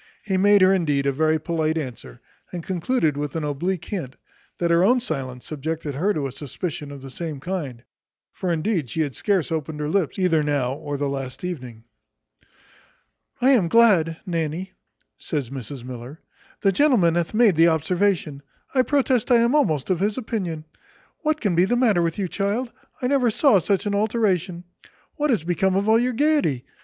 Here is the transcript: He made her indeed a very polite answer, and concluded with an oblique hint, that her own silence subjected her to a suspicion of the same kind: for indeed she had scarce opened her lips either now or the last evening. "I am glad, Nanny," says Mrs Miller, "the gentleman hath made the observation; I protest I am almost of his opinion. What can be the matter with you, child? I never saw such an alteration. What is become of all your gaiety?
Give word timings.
He 0.23 0.35
made 0.35 0.63
her 0.63 0.73
indeed 0.73 1.05
a 1.05 1.11
very 1.11 1.37
polite 1.39 1.77
answer, 1.77 2.21
and 2.51 2.63
concluded 2.63 3.17
with 3.17 3.35
an 3.35 3.43
oblique 3.43 3.85
hint, 3.85 4.15
that 4.57 4.71
her 4.71 4.83
own 4.83 4.99
silence 4.99 5.45
subjected 5.45 5.93
her 5.93 6.11
to 6.11 6.25
a 6.25 6.31
suspicion 6.31 6.91
of 6.91 7.03
the 7.03 7.11
same 7.11 7.39
kind: 7.39 7.83
for 8.31 8.51
indeed 8.51 8.89
she 8.89 9.01
had 9.01 9.15
scarce 9.15 9.51
opened 9.51 9.79
her 9.79 9.87
lips 9.87 10.17
either 10.17 10.41
now 10.41 10.73
or 10.73 10.97
the 10.97 11.07
last 11.07 11.43
evening. 11.43 11.83
"I 13.41 13.51
am 13.51 13.67
glad, 13.67 14.17
Nanny," 14.25 14.71
says 15.19 15.51
Mrs 15.51 15.83
Miller, 15.83 16.19
"the 16.61 16.71
gentleman 16.71 17.13
hath 17.13 17.35
made 17.35 17.55
the 17.55 17.67
observation; 17.67 18.41
I 18.73 18.81
protest 18.81 19.29
I 19.29 19.37
am 19.41 19.53
almost 19.53 19.91
of 19.91 19.99
his 19.99 20.17
opinion. 20.17 20.65
What 21.19 21.39
can 21.39 21.53
be 21.53 21.65
the 21.65 21.77
matter 21.77 22.01
with 22.01 22.17
you, 22.17 22.27
child? 22.27 22.73
I 23.03 23.05
never 23.05 23.29
saw 23.29 23.59
such 23.59 23.85
an 23.85 23.93
alteration. 23.93 24.63
What 25.17 25.29
is 25.29 25.43
become 25.43 25.75
of 25.75 25.87
all 25.87 25.99
your 25.99 26.13
gaiety? 26.13 26.65